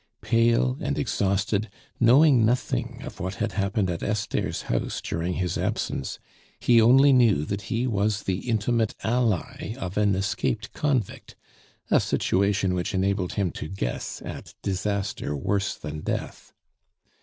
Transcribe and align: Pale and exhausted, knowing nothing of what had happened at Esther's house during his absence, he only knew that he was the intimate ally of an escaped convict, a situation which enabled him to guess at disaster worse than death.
Pale 0.23 0.77
and 0.81 0.97
exhausted, 0.97 1.69
knowing 1.99 2.43
nothing 2.43 3.03
of 3.03 3.19
what 3.19 3.35
had 3.35 3.51
happened 3.51 3.87
at 3.87 4.01
Esther's 4.01 4.63
house 4.63 4.99
during 4.99 5.33
his 5.33 5.59
absence, 5.59 6.17
he 6.59 6.81
only 6.81 7.13
knew 7.13 7.45
that 7.45 7.61
he 7.69 7.85
was 7.85 8.23
the 8.23 8.49
intimate 8.49 8.95
ally 9.03 9.75
of 9.77 9.97
an 9.97 10.15
escaped 10.15 10.73
convict, 10.73 11.35
a 11.91 11.99
situation 11.99 12.73
which 12.73 12.95
enabled 12.95 13.33
him 13.33 13.51
to 13.51 13.67
guess 13.67 14.23
at 14.25 14.55
disaster 14.63 15.37
worse 15.37 15.75
than 15.75 15.99
death. 15.99 16.51